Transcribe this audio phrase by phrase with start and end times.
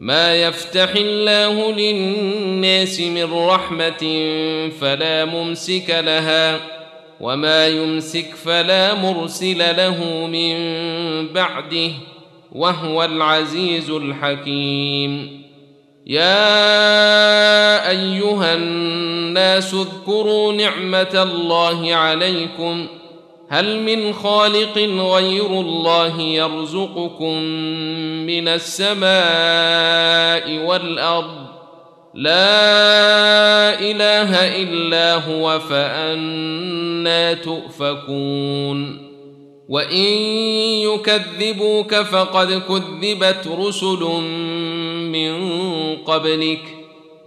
[0.00, 4.02] ما يفتح الله للناس من رحمه
[4.80, 6.60] فلا ممسك لها
[7.20, 10.56] وما يمسك فلا مرسل له من
[11.32, 11.90] بعده
[12.52, 15.42] وهو العزيز الحكيم
[16.06, 22.86] يا ايها الناس اذكروا نعمه الله عليكم
[23.48, 27.38] هل من خالق غير الله يرزقكم
[28.26, 29.06] من السماء
[30.66, 31.46] والأرض؟
[32.14, 39.06] لا إله إلا هو فأنا تؤفكون.
[39.68, 40.12] وإن
[40.82, 44.04] يكذبوك فقد كذبت رسل
[45.12, 45.36] من
[45.96, 46.62] قبلك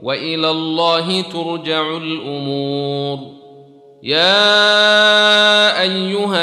[0.03, 3.39] وإلى الله ترجع الأمور.
[4.03, 6.18] يا أيها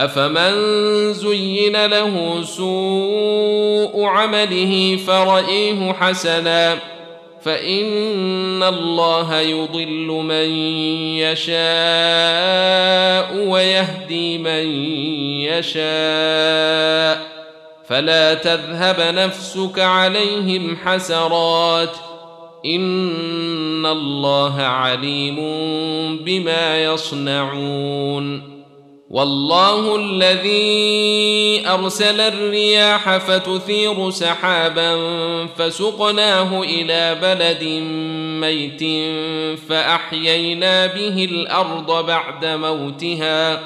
[0.00, 0.52] أفمن
[1.12, 6.78] زين له سوء عمله فرئيه حسنا
[7.42, 10.48] فإن الله يضل من
[11.16, 11.56] يشاء
[13.48, 14.66] ويهدي من
[15.48, 17.30] يشاء
[17.88, 21.96] فلا تذهب نفسك عليهم حسرات
[22.66, 25.36] إن الله عليم
[26.24, 28.49] بما يصنعون
[29.10, 34.96] والله الذي أرسل الرياح فتثير سحابا
[35.46, 37.64] فسقناه إلى بلد
[38.40, 38.80] ميت
[39.68, 43.60] فأحيينا به الأرض بعد موتها.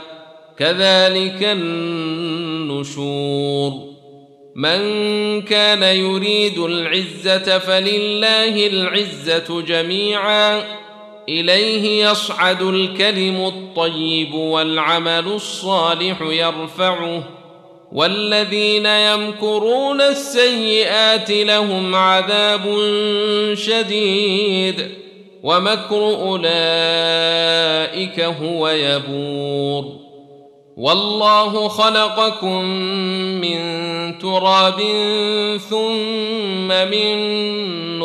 [0.59, 2.93] كذلك النشور.
[4.57, 4.81] من
[5.43, 10.84] كان يريد العزة فلله العزة جميعا.
[11.29, 17.23] إليه يصعد الكلم الطيب والعمل الصالح يرفعه
[17.93, 22.63] والذين يمكرون السيئات لهم عذاب
[23.55, 24.91] شديد
[25.43, 26.51] ومكر أولئك
[28.21, 30.05] هو يبور.
[30.77, 32.65] والله خلقكم
[33.41, 33.59] من
[34.19, 34.81] تراب
[35.71, 37.15] ثم من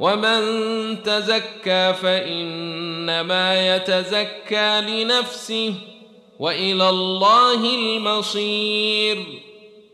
[0.00, 5.74] ومن تزكى فانما يتزكى لنفسه
[6.38, 9.24] والى الله المصير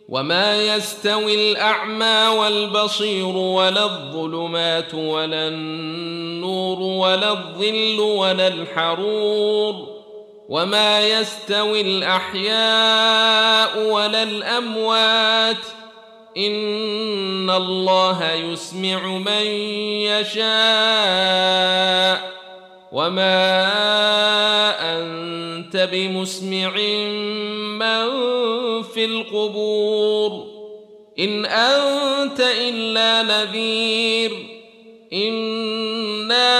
[0.08, 9.96] وما يستوي الاعمى والبصير ولا الظلمات ولا النور ولا الظل ولا الحرور
[10.48, 12.58] وما يستوي الاحياء
[13.78, 15.66] ولا الاموات
[16.36, 19.46] ان الله يسمع من
[20.06, 20.46] يشاء
[22.92, 23.56] وما
[24.98, 26.70] انت بمسمع
[27.78, 28.06] من
[28.82, 30.46] في القبور
[31.18, 34.32] ان انت الا نذير
[35.12, 36.52] انا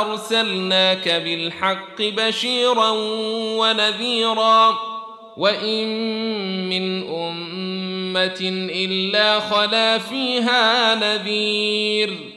[0.00, 2.90] ارسلناك بالحق بشيرا
[3.58, 4.93] ونذيرا
[5.36, 5.88] وان
[6.68, 12.34] من امه الا خلا فيها نذير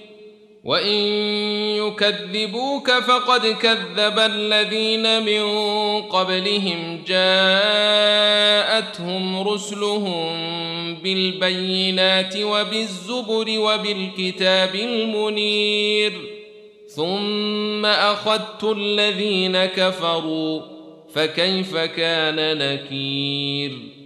[0.64, 0.98] وان
[1.78, 5.42] يكذبوك فقد كذب الذين من
[6.02, 8.28] قبلهم جاءتهم
[9.48, 10.36] رسلهم
[10.96, 16.14] بالبينات وبالزبر وبالكتاب المنير
[16.96, 20.77] ثم اخذت الذين كفروا
[21.14, 23.98] فكيف كان نكير؟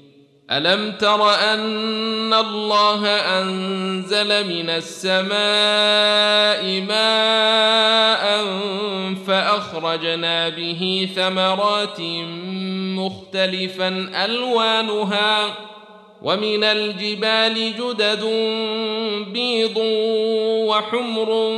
[0.51, 5.31] ألم تر أن الله أنزل من السماء
[6.81, 8.45] ماء
[9.27, 12.01] فأخرجنا به ثمرات
[12.99, 15.55] مختلفا ألوانها
[16.21, 18.23] ومن الجبال جدد
[19.33, 19.77] بيض
[20.67, 21.51] وحمر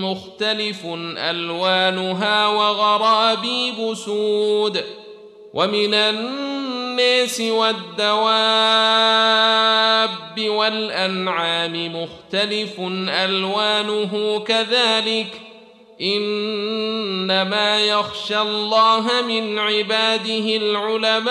[0.00, 0.86] مختلف
[1.18, 4.84] ألوانها وغرابيب سود
[5.54, 8.30] ومن الناس والدواب
[10.40, 15.40] والأنعام مختلف ألوانه كذلك
[16.00, 21.30] إنما يخشى الله من عباده العلماء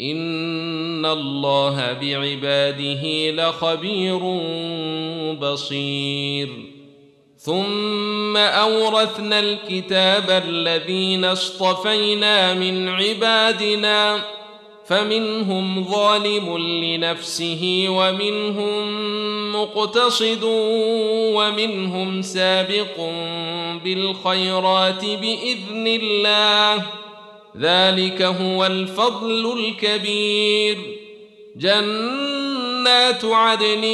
[0.00, 4.18] ان الله بعباده لخبير
[5.32, 6.48] بصير.
[7.38, 14.20] ثم اورثنا الكتاب الذين اصطفينا من عبادنا
[14.86, 18.88] فمنهم ظالم لنفسه ومنهم
[19.52, 20.40] مقتصد
[21.34, 23.10] ومنهم سابق
[23.84, 27.07] بالخيرات باذن الله.
[27.60, 30.78] ذلك هو الفضل الكبير.
[31.56, 33.84] جنات عدن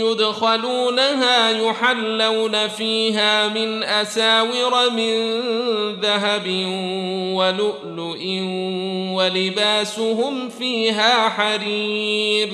[0.00, 5.40] يدخلونها يحلون فيها من أساور من
[6.00, 6.46] ذهب
[7.34, 8.18] ولؤلؤ
[9.14, 12.48] ولباسهم فيها حرير.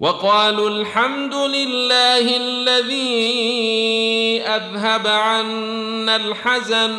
[0.00, 6.98] وقالوا الحمد لله الذي أذهب عنا الحزن.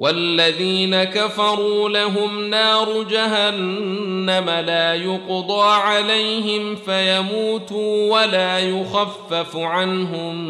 [0.00, 10.44] والذين كفروا لهم نار جهنم لا يقضى عليهم فيموتوا ولا يخفف عنهم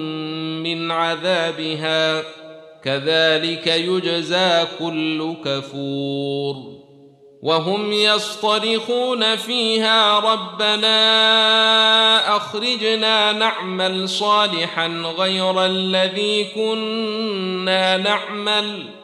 [0.62, 2.22] من عذابها.
[2.84, 6.56] كذلك يجزى كل كفور.
[7.42, 10.96] وهم يصطرخون فيها ربنا
[12.36, 14.86] أخرجنا نعمل صالحا
[15.18, 19.03] غير الذي كنا نعمل.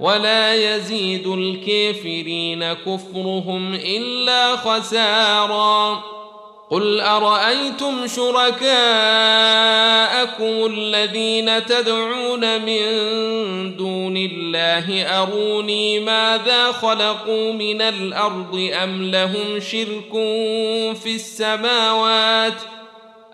[0.00, 6.02] ولا يزيد الكافرين كفرهم إلا خسارا.
[6.70, 8.66] قل أرأيتم شركاءكم
[10.72, 12.86] الذين تدعون من
[13.76, 20.12] دون الله؟ أروني ماذا خلقوا من الأرض أم لهم شرك
[21.02, 22.76] في السماوات ۖ؟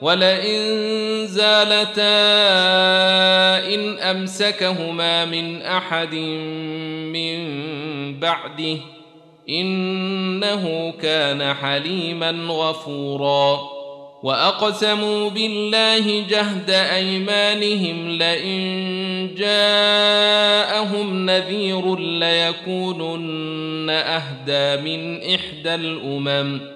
[0.00, 2.16] ولئن زالتا
[3.74, 6.14] إن أمسكهما من أحد
[7.14, 7.38] من
[8.20, 8.78] بعده
[9.48, 13.76] إنه كان حليما غفورا
[14.22, 26.75] وأقسموا بالله جهد أيمانهم لئن جاءهم نذير ليكونن أهدى من إحدى الأمم